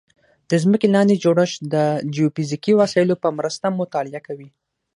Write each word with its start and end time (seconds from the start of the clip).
د 0.49 0.51
ځمکې 0.63 0.87
لاندې 0.95 1.21
جوړښت 1.23 1.59
د 1.73 1.75
جیوفزیکي 2.13 2.73
وسایلو 2.79 3.15
په 3.23 3.29
مرسته 3.37 3.65
مطالعه 3.79 4.19
کوي 4.27 4.49